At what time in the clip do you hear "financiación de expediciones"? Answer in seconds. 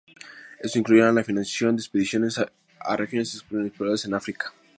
1.23-2.39